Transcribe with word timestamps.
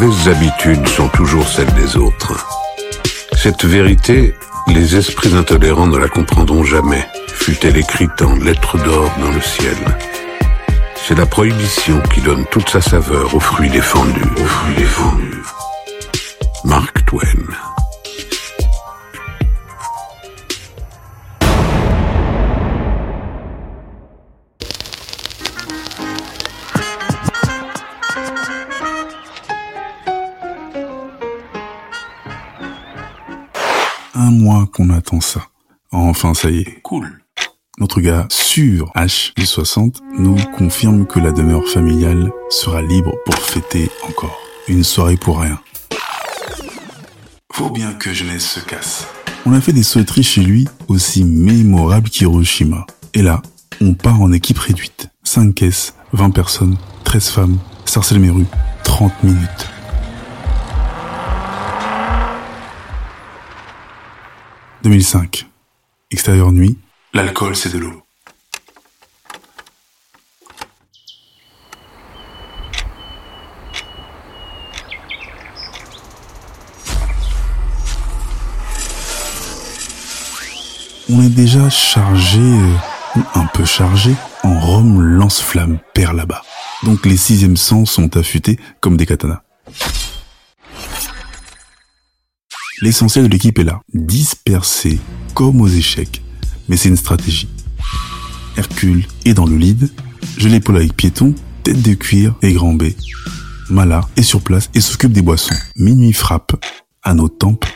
mauvaises 0.00 0.28
habitudes 0.28 0.88
sont 0.88 1.08
toujours 1.08 1.46
celles 1.46 1.72
des 1.74 1.96
autres. 1.96 2.46
Cette 3.36 3.64
vérité, 3.66 4.34
les 4.68 4.96
esprits 4.96 5.34
intolérants 5.34 5.88
ne 5.88 5.98
la 5.98 6.08
comprendront 6.08 6.64
jamais, 6.64 7.06
fut-elle 7.28 7.76
écrite 7.76 8.22
en 8.22 8.34
lettres 8.36 8.78
d'or 8.82 9.10
dans 9.20 9.30
le 9.30 9.40
ciel. 9.40 9.76
C'est 11.06 11.18
la 11.18 11.26
prohibition 11.26 12.00
qui 12.14 12.22
donne 12.22 12.46
toute 12.50 12.70
sa 12.70 12.80
saveur 12.80 13.34
aux 13.34 13.40
fruits 13.40 13.70
défendus. 13.70 14.22
Aux 14.38 14.46
fruits 14.46 14.76
défendus. 14.76 15.42
Mark 16.64 17.04
Twain. 17.04 17.69
Qu'on 34.80 34.90
attend 34.90 35.20
ça. 35.20 35.42
Enfin, 35.92 36.32
ça 36.32 36.50
y 36.50 36.60
est. 36.60 36.80
Cool. 36.82 37.22
Notre 37.78 38.00
gars 38.00 38.26
sur 38.30 38.90
H 38.94 39.32
du 39.36 39.44
60 39.44 40.00
nous 40.18 40.36
confirme 40.56 41.06
que 41.06 41.20
la 41.20 41.32
demeure 41.32 41.66
familiale 41.68 42.30
sera 42.48 42.80
libre 42.80 43.12
pour 43.26 43.34
fêter 43.36 43.90
encore. 44.08 44.38
Une 44.68 44.82
soirée 44.82 45.18
pour 45.18 45.40
rien. 45.40 45.60
Faut 47.52 47.68
bien 47.68 47.92
que 47.92 48.14
jeunesse 48.14 48.48
se 48.48 48.60
casse. 48.60 49.06
On 49.44 49.52
a 49.52 49.60
fait 49.60 49.72
des 49.74 49.82
sauteries 49.82 50.22
chez 50.22 50.42
lui 50.42 50.66
aussi 50.88 51.24
mémorables 51.24 52.08
qu'Hiroshima. 52.08 52.86
Et 53.12 53.22
là, 53.22 53.42
on 53.82 53.92
part 53.92 54.22
en 54.22 54.32
équipe 54.32 54.58
réduite. 54.58 55.10
5 55.24 55.54
caisses, 55.54 55.94
20 56.14 56.30
personnes, 56.30 56.78
13 57.04 57.28
femmes, 57.28 57.58
sarcelle 57.84 58.20
mes 58.20 58.30
rues, 58.30 58.46
30 58.84 59.24
minutes. 59.24 59.68
«2005. 64.82 65.46
Extérieur 66.10 66.52
nuit, 66.52 66.78
l'alcool 67.12 67.54
c'est 67.54 67.72
de 67.72 67.78
l'eau. 67.78 68.02
On 81.12 81.22
est 81.22 81.28
déjà 81.28 81.68
chargé, 81.68 82.38
euh, 82.38 82.74
ou 83.16 83.20
un 83.34 83.46
peu 83.46 83.64
chargé, 83.64 84.14
en 84.44 84.58
rhum 84.58 85.00
lance-flamme, 85.00 85.78
père 85.92 86.14
là-bas. 86.14 86.42
Donc 86.84 87.04
les 87.04 87.16
sixièmes 87.16 87.56
sens 87.56 87.90
sont 87.90 88.16
affûtés 88.16 88.58
comme 88.80 88.96
des 88.96 89.06
katanas. 89.06 89.42
L'essentiel 92.82 93.26
de 93.26 93.30
l'équipe 93.30 93.58
est 93.58 93.64
là, 93.64 93.82
dispersé 93.92 94.98
comme 95.34 95.60
aux 95.60 95.68
échecs, 95.68 96.22
mais 96.66 96.78
c'est 96.78 96.88
une 96.88 96.96
stratégie. 96.96 97.48
Hercule 98.56 99.04
est 99.26 99.34
dans 99.34 99.44
le 99.44 99.56
lead, 99.56 99.90
je 100.38 100.48
l'épaule 100.48 100.78
avec 100.78 100.96
piéton, 100.96 101.34
tête 101.62 101.82
de 101.82 101.92
cuir 101.92 102.34
et 102.40 102.54
grand 102.54 102.72
B. 102.72 102.84
Mala 103.68 104.08
est 104.16 104.22
sur 104.22 104.40
place 104.40 104.70
et 104.74 104.80
s'occupe 104.80 105.12
des 105.12 105.20
boissons. 105.20 105.54
Minuit 105.76 106.14
frappe 106.14 106.52
à 107.02 107.12
nos 107.12 107.28
tempes. 107.28 107.66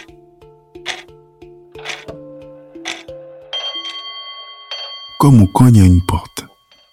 Comme 5.21 5.43
on 5.43 5.47
cogne 5.47 5.83
à 5.83 5.85
une 5.85 6.05
porte. 6.07 6.47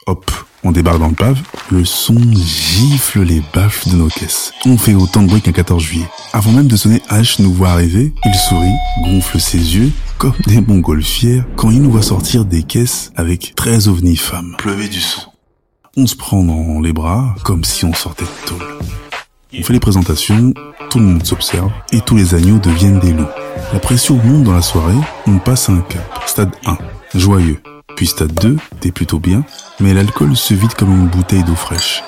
Hop, 0.07 0.29
on 0.63 0.71
débarque 0.71 0.99
dans 0.99 1.09
le 1.09 1.15
pave, 1.15 1.39
le 1.71 1.83
son 1.85 2.19
gifle 2.33 3.21
les 3.23 3.41
baffes 3.53 3.87
de 3.87 3.95
nos 3.95 4.07
caisses. 4.07 4.53
On 4.65 4.77
fait 4.77 4.93
autant 4.93 5.23
de 5.23 5.27
bruit 5.27 5.41
qu'un 5.41 5.51
14 5.51 5.81
juillet. 5.81 6.07
Avant 6.33 6.51
même 6.51 6.67
de 6.67 6.75
sonner, 6.75 7.01
H 7.09 7.41
nous 7.41 7.53
voit 7.53 7.69
arriver, 7.69 8.13
il 8.25 8.35
sourit, 8.35 8.69
gonfle 9.03 9.39
ses 9.39 9.57
yeux, 9.57 9.91
comme 10.17 10.35
des 10.47 10.61
montgolfières, 10.61 11.45
quand 11.55 11.71
il 11.71 11.81
nous 11.81 11.91
voit 11.91 12.01
sortir 12.01 12.45
des 12.45 12.63
caisses 12.63 13.11
avec 13.15 13.53
13 13.55 13.87
ovnis 13.87 14.17
femmes. 14.17 14.55
Pleuvait 14.57 14.87
du 14.87 14.99
son. 14.99 15.21
On 15.97 16.07
se 16.07 16.15
prend 16.15 16.43
dans 16.43 16.79
les 16.79 16.93
bras, 16.93 17.35
comme 17.43 17.63
si 17.63 17.83
on 17.85 17.93
sortait 17.93 18.25
de 18.25 18.47
tôle. 18.47 18.67
On 19.53 19.63
fait 19.63 19.73
les 19.73 19.79
présentations, 19.79 20.53
tout 20.89 20.99
le 20.99 21.05
monde 21.05 21.25
s'observe, 21.25 21.71
et 21.91 21.99
tous 22.01 22.15
les 22.15 22.35
agneaux 22.35 22.59
deviennent 22.59 22.99
des 22.99 23.11
loups. 23.11 23.25
La 23.73 23.79
pression 23.79 24.15
monte 24.23 24.43
dans 24.43 24.53
la 24.53 24.61
soirée, 24.61 24.95
on 25.27 25.39
passe 25.39 25.69
à 25.69 25.73
un 25.73 25.81
cap. 25.81 26.23
Stade 26.25 26.51
1, 26.65 26.77
joyeux. 27.15 27.61
Puis 28.01 28.07
stade 28.07 28.33
2, 28.33 28.57
t'es 28.79 28.91
plutôt 28.91 29.19
bien, 29.19 29.45
mais 29.79 29.93
l'alcool 29.93 30.35
se 30.35 30.55
vide 30.55 30.73
comme 30.73 30.89
une 30.89 31.07
bouteille 31.07 31.43
d'eau 31.43 31.53
fraîche. 31.53 32.01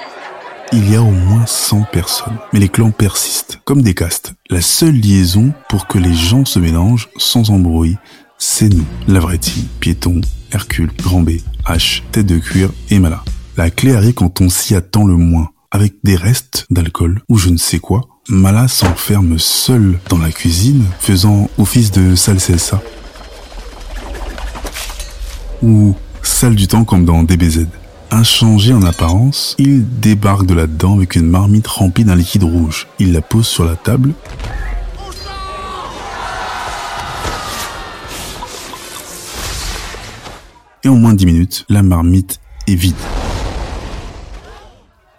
Il 0.72 0.92
y 0.92 0.96
a 0.96 1.04
au 1.04 1.12
moins 1.12 1.46
100 1.46 1.84
personnes, 1.92 2.40
mais 2.52 2.60
les 2.60 2.68
clans 2.68 2.90
persistent, 2.90 3.60
comme 3.64 3.84
des 3.84 3.94
castes. 3.94 4.34
La 4.50 4.62
seule 4.62 4.96
liaison 4.96 5.54
pour 5.70 5.86
que 5.86 6.00
les 6.00 6.16
gens 6.16 6.46
se 6.46 6.58
mélangent 6.58 7.10
sans 7.18 7.52
embrouille, 7.52 8.00
c'est 8.40 8.70
nous, 8.70 8.88
la 9.08 9.20
vraie 9.20 9.38
team. 9.38 9.66
Piéton, 9.82 10.22
Hercule, 10.52 10.90
Grand 10.98 11.22
B, 11.22 11.34
H, 11.68 12.02
Tête 12.12 12.26
de 12.26 12.40
Cuir 12.40 12.72
et 12.90 12.98
Mala. 12.98 13.24
La 13.56 13.70
clé 13.70 13.94
arrive 13.94 14.16
quand 14.16 14.42
on 14.42 14.50
s'y 14.50 14.74
attend 14.74 15.06
le 15.06 15.16
moins, 15.16 15.50
avec 15.70 15.98
des 16.04 16.16
restes 16.16 16.66
d'alcool 16.72 17.22
ou 17.30 17.38
je 17.38 17.50
ne 17.50 17.58
sais 17.58 17.78
quoi. 17.78 18.02
Mala 18.30 18.68
s'enferme 18.68 19.38
seul 19.38 20.00
dans 20.10 20.18
la 20.18 20.32
cuisine, 20.32 20.86
faisant 21.00 21.52
office 21.60 21.92
de 21.92 22.16
salsa 22.16 22.82
ou 25.64 25.96
salle 26.22 26.56
du 26.56 26.68
temps 26.68 26.84
comme 26.84 27.06
dans 27.06 27.24
DBZ. 27.24 27.68
Inchangé 28.12 28.74
en 28.74 28.84
apparence, 28.84 29.56
il 29.58 30.00
débarque 30.00 30.46
de 30.46 30.54
là-dedans 30.54 30.98
avec 30.98 31.16
une 31.16 31.28
marmite 31.28 31.66
remplie 31.68 32.04
d'un 32.04 32.16
liquide 32.16 32.44
rouge. 32.44 32.88
Il 33.00 33.14
la 33.14 33.22
pose 33.22 33.48
sur 33.48 33.66
la 33.66 33.76
table. 33.76 34.14
Et 40.84 40.90
en 40.90 40.96
moins 40.96 41.14
de 41.14 41.18
10 41.18 41.26
minutes, 41.26 41.66
la 41.70 41.82
marmite 41.82 42.42
est 42.68 42.76
vide. 42.76 42.94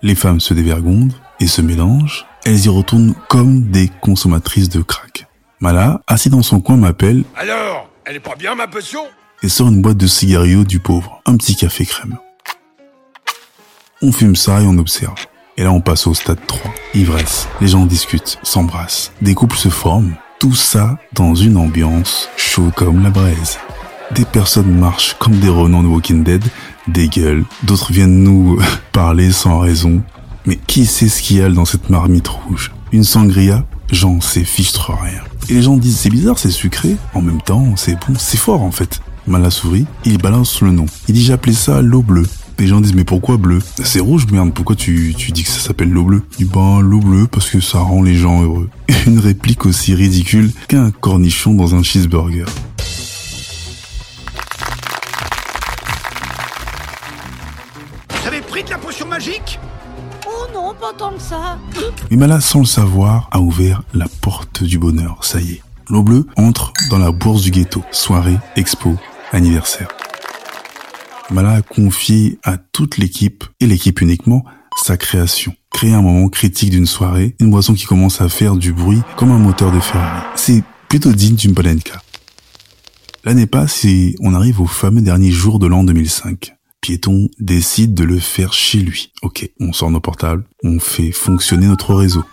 Les 0.03 0.15
femmes 0.15 0.41
se 0.41 0.53
dévergondent 0.53 1.15
et 1.41 1.47
se 1.47 1.63
mélangent. 1.63 2.27
Elles 2.45 2.67
y 2.67 2.69
retournent 2.69 3.15
comme 3.29 3.71
des 3.71 3.91
consommatrices 4.03 4.69
de 4.69 4.83
crack. 4.83 5.27
Mala, 5.61 6.03
assis 6.07 6.29
dans 6.29 6.43
son 6.43 6.61
coin, 6.61 6.77
m'appelle. 6.77 7.25
Alors, 7.35 7.89
elle 8.05 8.17
est 8.17 8.21
pas 8.21 8.37
bien 8.37 8.55
ma 8.55 8.67
potion? 8.67 9.01
Et 9.43 9.49
sort 9.49 9.69
une 9.69 9.83
boîte 9.83 9.97
de 9.97 10.07
cigarios 10.07 10.65
du 10.65 10.81
pauvre, 10.81 11.21
un 11.27 11.37
petit 11.37 11.57
café 11.57 11.85
crème. 11.85 12.19
On 14.03 14.13
fume 14.13 14.37
ça 14.37 14.61
et 14.61 14.67
on 14.67 14.79
observe. 14.79 15.27
Et 15.57 15.63
là 15.63 15.73
on 15.73 15.81
passe 15.81 16.07
au 16.07 16.15
stade 16.15 16.45
3. 16.47 16.73
Ivresse. 16.95 17.49
Les 17.61 17.69
gens 17.69 17.87
discutent, 17.87 18.39
s'embrassent. 18.43 19.13
Des 19.23 19.35
couples 19.35 19.57
se 19.57 19.69
forment. 19.69 20.15
Tout 20.39 20.55
ça 20.55 20.99
dans 21.13 21.35
une 21.35 21.57
ambiance 21.57 22.29
chaude 22.37 22.75
comme 22.75 23.03
la 23.03 23.11
braise. 23.11 23.59
Des 24.11 24.25
personnes 24.25 24.79
marchent 24.79 25.17
comme 25.19 25.39
des 25.39 25.49
renons 25.49 25.83
de 25.83 25.89
Walking 25.89 26.23
Dead, 26.23 26.45
des 26.89 27.09
gueules, 27.09 27.45
d'autres 27.63 27.93
viennent 27.93 28.23
nous 28.23 28.59
parler 28.93 29.33
sans 29.33 29.59
raison. 29.59 30.03
Mais 30.47 30.57
qui 30.57 30.85
sait 30.87 31.09
ce 31.09 31.23
qu'il 31.23 31.39
y 31.39 31.43
a 31.43 31.49
dans 31.49 31.65
cette 31.65 31.89
marmite 31.89 32.29
rouge? 32.29 32.73
Une 32.93 33.05
sangria? 33.05 33.65
J'en 33.91 34.21
sais 34.21 34.45
fichtre 34.45 34.93
rien. 34.93 35.23
Et 35.49 35.55
les 35.55 35.63
gens 35.63 35.77
disent 35.77 35.99
c'est 35.99 36.11
bizarre, 36.11 36.39
c'est 36.39 36.51
sucré. 36.51 36.97
En 37.15 37.23
même 37.23 37.41
temps, 37.41 37.77
c'est 37.77 37.95
bon, 37.95 38.15
c'est 38.19 38.37
fort 38.37 38.63
en 38.63 38.71
fait. 38.71 39.01
Mal 39.27 39.51
souris, 39.51 39.87
il 40.05 40.19
balance 40.19 40.61
le 40.61 40.71
nom. 40.71 40.85
Il 41.09 41.15
dit 41.15 41.25
j'ai 41.25 41.33
appelé 41.33 41.55
ça 41.55 41.81
l'eau 41.81 42.03
bleue. 42.03 42.27
Les 42.59 42.67
gens 42.67 42.81
disent 42.81 42.95
mais 42.95 43.05
pourquoi 43.05 43.39
bleu? 43.39 43.61
C'est 43.83 44.01
rouge 44.01 44.27
merde, 44.31 44.53
pourquoi 44.53 44.77
tu, 44.77 45.15
tu 45.17 45.33
dis 45.33 45.43
que 45.43 45.49
ça 45.49 45.61
s'appelle 45.61 45.91
l'eau 45.91 46.05
bleue? 46.05 46.23
Il 46.39 46.47
dit 46.47 46.53
ben 46.53 46.81
l'eau 46.81 47.01
bleue 47.01 47.27
parce 47.27 47.49
que 47.49 47.59
ça 47.59 47.79
rend 47.79 48.03
les 48.03 48.17
gens 48.17 48.43
heureux. 48.43 48.69
Une 49.07 49.19
réplique 49.19 49.65
aussi 49.65 49.95
ridicule 49.95 50.53
qu'un 50.69 50.91
cornichon 50.91 51.55
dans 51.55 51.75
un 51.75 51.83
cheeseburger. 51.83 52.45
Vous 58.11 58.29
avez 58.29 58.43
pris 58.43 58.63
de 58.63 58.71
la 58.71 58.79
potion 58.79 59.07
magique? 59.07 59.59
Oh 60.27 60.47
non, 60.53 60.75
pas 60.79 60.93
tant 60.97 61.13
que 61.13 61.23
ça. 61.23 61.59
Mais 62.11 62.19
Mala, 62.19 62.41
sans 62.41 62.61
le 62.61 62.67
savoir, 62.67 63.29
a 63.33 63.41
ouvert 63.41 63.83
la 63.95 64.07
porte 64.21 64.63
du 64.63 64.79
bonheur. 64.79 65.19
Ça 65.23 65.41
y 65.41 65.53
est. 65.53 65.63
L'eau 65.89 66.03
bleue 66.03 66.27
entre 66.37 66.73
dans 66.91 66.99
la 66.99 67.11
bourse 67.11 67.43
du 67.43 67.51
ghetto. 67.51 67.83
Soirée, 67.91 68.39
expo, 68.57 68.97
anniversaire. 69.35 69.89
Mala 71.31 71.53
a 71.53 71.63
confié 71.63 72.39
à 72.43 72.57
toute 72.57 72.99
l'équipe, 72.99 73.45
et 73.61 73.67
l'équipe 73.67 74.01
uniquement, 74.01 74.45
sa 74.83 74.97
création. 74.97 75.55
Créer 75.73 75.95
un 75.95 76.03
moment 76.03 76.29
critique 76.29 76.71
d'une 76.71 76.87
soirée, 76.87 77.35
une 77.41 77.51
boisson 77.51 77.75
qui 77.75 77.85
commence 77.85 78.21
à 78.21 78.29
faire 78.29 78.57
du 78.57 78.73
bruit 78.73 79.03
comme 79.17 79.33
un 79.33 79.39
moteur 79.39 79.73
de 79.73 79.81
Ferrari. 79.81 80.23
C'est 80.37 80.63
plutôt 80.89 81.13
digne 81.13 81.37
d'une 81.37 81.55
Polenka. 81.55 82.01
L'année 83.25 83.47
passe 83.47 83.85
et 83.85 84.15
on 84.21 84.35
arrive 84.35 84.61
au 84.61 84.67
fameux 84.67 85.01
dernier 85.01 85.31
jour 85.31 85.59
de 85.59 85.67
l'an 85.67 85.83
2005. 85.83 86.55
Piéton 86.81 87.31
décide 87.41 87.95
de 87.95 88.05
le 88.05 88.21
faire 88.21 88.53
chez 88.53 88.79
lui. 88.79 89.11
Ok, 89.23 89.51
on 89.59 89.73
sort 89.73 89.91
nos 89.91 90.01
portables, 90.01 90.45
on 90.63 90.79
fait 90.79 91.13
fonctionner 91.13 91.67
notre 91.67 91.95
réseau. 91.95 92.25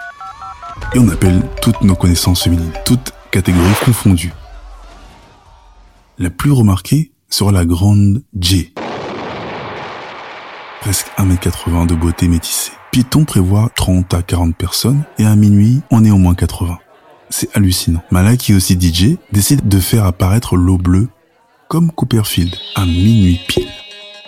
Et 0.93 0.99
on 0.99 1.07
appelle 1.07 1.41
toutes 1.61 1.81
nos 1.81 1.95
connaissances 1.95 2.43
féminines, 2.43 2.73
toutes 2.85 3.13
catégories 3.31 3.73
confondues. 3.85 4.33
La 6.21 6.29
plus 6.29 6.51
remarquée 6.51 7.13
sera 7.29 7.51
la 7.51 7.65
grande 7.65 8.21
J. 8.39 8.75
presque 10.79 11.07
1m80 11.17 11.87
de 11.87 11.95
beauté 11.95 12.27
métissée. 12.27 12.73
Piéton 12.91 13.25
prévoit 13.25 13.71
30 13.75 14.13
à 14.13 14.21
40 14.21 14.55
personnes 14.55 15.03
et 15.17 15.25
à 15.25 15.35
minuit, 15.35 15.81
on 15.89 16.05
est 16.05 16.11
au 16.11 16.19
moins 16.19 16.35
80. 16.35 16.77
C'est 17.31 17.49
hallucinant. 17.57 18.03
Mala, 18.11 18.37
qui 18.37 18.51
est 18.51 18.55
aussi 18.55 18.79
DJ, 18.79 19.17
décide 19.31 19.67
de 19.67 19.79
faire 19.79 20.05
apparaître 20.05 20.57
l'eau 20.57 20.77
bleue 20.77 21.09
comme 21.67 21.91
Cooperfield 21.91 22.55
à 22.75 22.85
minuit 22.85 23.39
pile. 23.47 23.69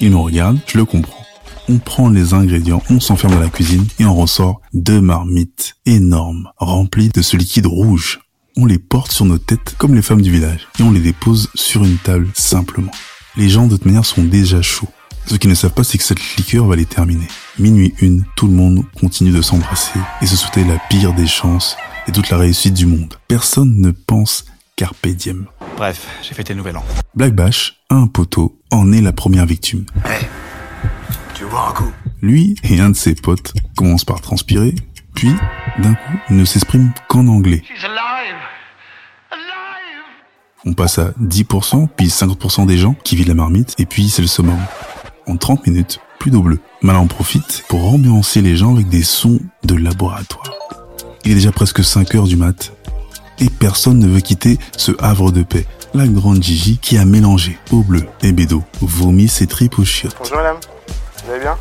Il 0.01 0.09
me 0.09 0.17
regarde, 0.17 0.57
je 0.65 0.79
le 0.79 0.85
comprends. 0.85 1.23
On 1.69 1.77
prend 1.77 2.09
les 2.09 2.33
ingrédients, 2.33 2.81
on 2.89 2.99
s'enferme 2.99 3.35
dans 3.35 3.39
la 3.39 3.49
cuisine 3.49 3.85
et 3.99 4.05
on 4.05 4.15
ressort 4.15 4.61
deux 4.73 4.99
marmites 4.99 5.75
énormes 5.85 6.49
remplies 6.57 7.09
de 7.09 7.21
ce 7.21 7.37
liquide 7.37 7.67
rouge. 7.67 8.22
On 8.55 8.67
les 8.67 8.77
porte 8.77 9.11
sur 9.11 9.25
nos 9.25 9.39
têtes 9.39 9.75
comme 9.79 9.95
les 9.95 10.03
femmes 10.03 10.21
du 10.21 10.31
village 10.31 10.67
et 10.79 10.83
on 10.83 10.91
les 10.91 10.99
dépose 10.99 11.49
sur 11.55 11.83
une 11.83 11.97
table 11.97 12.29
simplement. 12.35 12.91
Les 13.35 13.49
gens 13.49 13.65
de 13.65 13.75
toute 13.75 13.85
manière 13.85 14.05
sont 14.05 14.23
déjà 14.23 14.61
chauds. 14.61 14.89
Ce 15.25 15.35
qu'ils 15.35 15.49
ne 15.49 15.55
savent 15.55 15.73
pas, 15.73 15.83
c'est 15.83 15.97
que 15.97 16.03
cette 16.03 16.37
liqueur 16.37 16.67
va 16.67 16.75
les 16.75 16.85
terminer. 16.85 17.27
Minuit 17.57 17.95
une, 17.99 18.25
tout 18.35 18.45
le 18.45 18.53
monde 18.53 18.83
continue 18.99 19.31
de 19.31 19.41
s'embrasser 19.41 19.99
et 20.21 20.27
se 20.27 20.35
souhaiter 20.35 20.63
la 20.65 20.77
pire 20.89 21.13
des 21.13 21.25
chances 21.25 21.77
et 22.07 22.11
toute 22.11 22.29
la 22.29 22.37
réussite 22.37 22.75
du 22.75 22.85
monde. 22.85 23.15
Personne 23.27 23.81
ne 23.81 23.89
pense 23.89 24.45
carpe 24.75 25.07
diem. 25.07 25.47
Bref, 25.75 26.05
j'ai 26.21 26.35
fêté 26.35 26.53
le 26.53 26.57
nouvel 26.57 26.77
an. 26.77 26.85
Black 27.15 27.33
Bash, 27.33 27.79
un 27.89 28.05
poteau, 28.05 28.59
en 28.69 28.91
est 28.91 29.01
la 29.01 29.13
première 29.13 29.47
victime. 29.47 29.85
Hé, 30.05 30.25
tu 31.33 31.45
vois 31.45 31.69
un 31.69 31.71
coup? 31.71 31.91
Lui 32.21 32.55
et 32.63 32.79
un 32.79 32.91
de 32.91 32.95
ses 32.95 33.15
potes 33.15 33.53
commencent 33.75 34.05
par 34.05 34.21
transpirer, 34.21 34.75
puis, 35.15 35.31
d'un 35.79 35.95
coup, 35.95 36.17
ne 36.29 36.45
s'expriment 36.45 36.91
qu'en 37.07 37.27
anglais. 37.27 37.63
Alive 37.83 38.42
On 40.65 40.73
passe 40.73 40.97
à 40.97 41.11
10%, 41.21 41.89
puis 41.95 42.07
50% 42.07 42.65
des 42.65 42.77
gens 42.77 42.95
qui 43.03 43.17
vivent 43.17 43.27
la 43.27 43.33
marmite, 43.33 43.75
et 43.79 43.85
puis 43.85 44.09
c'est 44.09 44.21
le 44.21 44.29
summum. 44.29 44.59
En 45.27 45.35
30 45.35 45.67
minutes, 45.67 45.99
plus 46.19 46.31
d'eau 46.31 46.41
bleue. 46.41 46.59
Malin 46.81 46.99
en 46.99 47.07
profite 47.07 47.65
pour 47.67 47.85
ambiancer 47.85 48.41
les 48.41 48.55
gens 48.55 48.73
avec 48.73 48.87
des 48.87 49.03
sons 49.03 49.41
de 49.65 49.75
laboratoire. 49.75 50.53
Il 51.25 51.31
est 51.31 51.35
déjà 51.35 51.51
presque 51.51 51.83
5 51.83 52.15
heures 52.15 52.27
du 52.27 52.37
mat, 52.37 52.71
et 53.39 53.49
personne 53.49 53.99
ne 53.99 54.07
veut 54.07 54.21
quitter 54.21 54.57
ce 54.77 54.93
havre 54.99 55.31
de 55.31 55.43
paix. 55.43 55.65
La 55.93 56.07
grande 56.07 56.41
Gigi 56.41 56.77
qui 56.77 56.97
a 56.97 57.03
mélangé 57.03 57.57
eau 57.71 57.81
bleue 57.81 58.07
et 58.21 58.31
bédo 58.31 58.63
vomit 58.79 59.27
ses 59.27 59.47
tripes 59.47 59.79
aux 59.79 59.85
chiottes. 59.85 60.15
Bonjour 60.17 60.37
madame, 60.37 60.57
vous 61.25 61.31
allez 61.31 61.41
bien? 61.41 61.57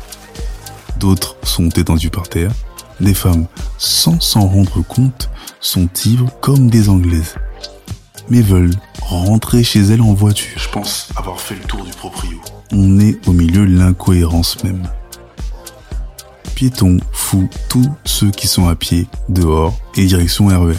D'autres 0.97 1.35
sont 1.43 1.69
étendus 1.69 2.09
par 2.09 2.29
terre. 2.29 2.51
Des 3.01 3.13
femmes, 3.13 3.47
sans 3.77 4.21
s'en 4.21 4.47
rendre 4.47 4.81
compte, 4.81 5.29
sont 5.59 5.89
ivres 6.05 6.31
comme 6.39 6.69
des 6.69 6.87
Anglaises. 6.87 7.35
Mais 8.29 8.41
veulent 8.41 8.75
rentrer 9.01 9.63
chez 9.63 9.81
elles 9.81 10.01
en 10.01 10.13
voiture. 10.13 10.57
Je 10.57 10.69
pense 10.69 11.09
avoir 11.15 11.39
fait 11.39 11.55
le 11.55 11.63
tour 11.63 11.83
du 11.83 11.91
proprio. 11.91 12.39
On 12.71 12.99
est 12.99 13.27
au 13.27 13.33
milieu 13.33 13.65
de 13.65 13.77
l'incohérence 13.77 14.63
même. 14.63 14.89
Piétons, 16.55 16.97
fous, 17.11 17.49
tous 17.69 17.89
ceux 18.05 18.31
qui 18.31 18.47
sont 18.47 18.67
à 18.67 18.75
pied, 18.75 19.07
dehors 19.29 19.77
et 19.95 20.05
direction 20.05 20.47
RER. 20.47 20.77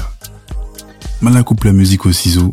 Mala 1.21 1.43
coupe 1.43 1.65
la 1.65 1.73
musique 1.73 2.07
au 2.07 2.13
ciseau 2.13 2.53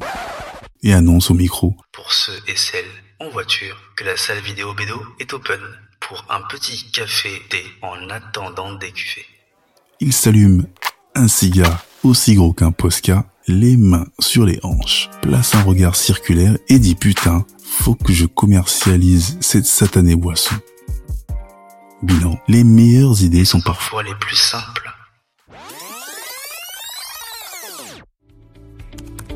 et 0.83 0.93
annonce 0.93 1.29
au 1.31 1.33
micro 1.33 1.75
pour 1.91 2.11
ceux 2.13 2.39
et 2.47 2.55
celles 2.55 2.85
en 3.19 3.29
voiture 3.29 3.77
que 3.95 4.03
la 4.03 4.17
salle 4.17 4.39
vidéo 4.39 4.73
Bédo 4.73 5.01
est 5.19 5.33
open 5.33 5.59
pour 5.99 6.25
un 6.29 6.41
petit 6.49 6.91
café 6.91 7.29
thé 7.49 7.63
en 7.81 8.09
attendant 8.09 8.73
des 8.73 8.91
cuvées. 8.91 9.25
Il 9.99 10.11
s'allume 10.11 10.65
un 11.13 11.27
cigare 11.27 11.85
aussi 12.03 12.35
gros 12.35 12.53
qu'un 12.53 12.71
Posca, 12.71 13.25
les 13.51 13.77
mains 13.77 14.07
sur 14.19 14.45
les 14.45 14.59
hanches, 14.63 15.09
place 15.21 15.53
un 15.55 15.61
regard 15.63 15.95
circulaire 15.95 16.57
et 16.69 16.79
dit 16.79 16.95
putain, 16.95 17.45
faut 17.63 17.95
que 17.95 18.13
je 18.13 18.25
commercialise 18.25 19.37
cette 19.41 19.65
satanée 19.65 20.15
boisson. 20.15 20.55
Bilan, 22.01 22.39
les 22.47 22.63
meilleures 22.63 23.21
idées 23.21 23.45
sont 23.45 23.61
parfois 23.61 24.01
Parfois 24.01 24.03
les 24.03 24.15
plus 24.19 24.35
simples. 24.35 24.91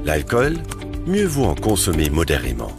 L'alcool, 0.04 0.58
mieux 1.08 1.26
vaut 1.26 1.46
en 1.46 1.56
consommer 1.56 2.10
modérément. 2.10 2.72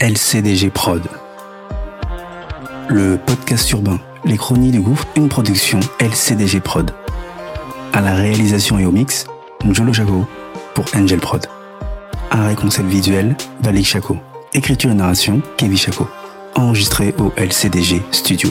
LCDG 0.00 0.70
Prod. 0.70 1.02
Le 2.88 3.16
podcast 3.16 3.70
urbain, 3.70 3.98
les 4.24 4.36
chronies 4.36 4.70
du 4.70 4.80
gouffre, 4.80 5.06
une 5.16 5.28
production 5.28 5.80
LCDG 6.00 6.60
Prod. 6.60 6.90
À 7.92 8.00
la 8.00 8.14
réalisation 8.14 8.78
et 8.78 8.86
au 8.86 8.92
mix, 8.92 9.26
Njolo 9.64 9.92
Chaco 9.92 10.26
pour 10.74 10.84
Angel 10.94 11.20
Prod. 11.20 11.46
Un 12.30 12.54
concept 12.54 12.88
visuel, 12.88 13.36
Valik 13.60 13.86
Chaco. 13.86 14.16
Écriture 14.54 14.90
et 14.90 14.94
narration, 14.94 15.42
Kevin 15.56 15.76
Chaco. 15.76 16.08
Enregistré 16.54 17.14
au 17.18 17.32
LCDG 17.36 18.02
Studio. 18.12 18.50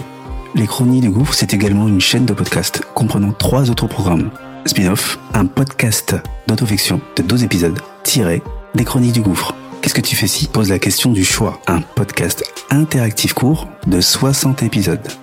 Les 0.55 0.67
Chronies 0.67 1.01
du 1.01 1.09
Gouffre, 1.09 1.33
c'est 1.33 1.53
également 1.53 1.87
une 1.87 2.01
chaîne 2.01 2.25
de 2.25 2.33
podcast 2.33 2.83
comprenant 2.93 3.31
trois 3.31 3.69
autres 3.69 3.87
programmes. 3.87 4.29
Spin-off, 4.65 5.17
un 5.33 5.45
podcast 5.45 6.15
d'autofiction 6.47 7.01
de 7.15 7.23
12 7.23 7.43
épisodes, 7.43 7.79
tiré 8.03 8.43
des 8.75 8.85
Chroniques 8.85 9.13
du 9.13 9.21
Gouffre. 9.21 9.55
Qu'est-ce 9.81 9.95
que 9.95 10.01
tu 10.01 10.15
fais 10.15 10.27
si 10.27 10.47
Pose 10.47 10.69
la 10.69 10.79
question 10.79 11.11
du 11.11 11.25
choix? 11.25 11.59
Un 11.67 11.81
podcast 11.81 12.43
interactif 12.69 13.33
court 13.33 13.67
de 13.87 13.99
60 13.99 14.63
épisodes. 14.63 15.22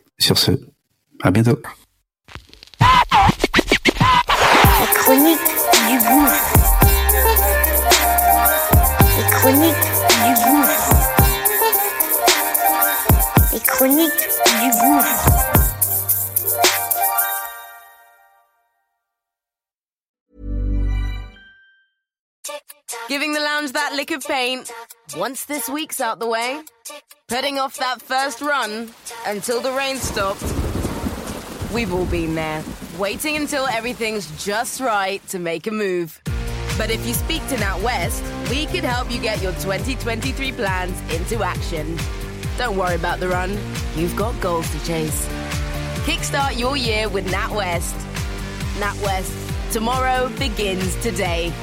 Sur 0.21 0.37
ce, 0.37 0.51
à 1.23 1.31
bientôt. 1.31 1.57
Les 2.79 2.85
chroniques 4.93 5.39
du 5.89 5.97
gouffre. 5.97 6.53
Les 9.17 9.23
chroniques 9.31 9.87
du 10.23 10.33
gouffre. 10.45 10.89
Les 13.51 13.59
chroniques 13.61 14.29
du 14.61 14.69
gouffre. 14.79 15.60
Giving 23.07 23.33
the 23.33 23.39
lounge 23.39 23.71
that 23.73 23.93
lick 23.95 24.11
of 24.11 24.23
paint. 24.23 24.71
Once 25.17 25.45
this 25.45 25.69
week's 25.69 26.01
out 26.01 26.19
the 26.19 26.27
way, 26.27 26.61
heading 27.29 27.59
off 27.59 27.77
that 27.77 28.01
first 28.01 28.41
run 28.41 28.89
until 29.25 29.61
the 29.61 29.71
rain 29.71 29.97
stopped. 29.97 30.43
We've 31.73 31.93
all 31.93 32.05
been 32.05 32.35
there, 32.35 32.63
waiting 32.97 33.35
until 33.37 33.67
everything's 33.67 34.43
just 34.43 34.79
right 34.81 35.25
to 35.29 35.39
make 35.39 35.67
a 35.67 35.71
move. 35.71 36.21
But 36.77 36.89
if 36.89 37.05
you 37.05 37.13
speak 37.13 37.45
to 37.47 37.55
NatWest, 37.55 38.49
we 38.49 38.65
could 38.65 38.83
help 38.83 39.11
you 39.11 39.21
get 39.21 39.41
your 39.41 39.53
2023 39.53 40.51
plans 40.53 40.99
into 41.13 41.43
action. 41.43 41.97
Don't 42.57 42.77
worry 42.77 42.95
about 42.95 43.19
the 43.19 43.27
run, 43.27 43.57
you've 43.95 44.15
got 44.15 44.39
goals 44.41 44.69
to 44.71 44.85
chase. 44.85 45.27
Kickstart 46.05 46.57
your 46.57 46.75
year 46.75 47.07
with 47.09 47.25
NatWest. 47.27 47.93
NatWest, 48.79 49.71
tomorrow 49.71 50.29
begins 50.37 50.95
today. 51.01 51.53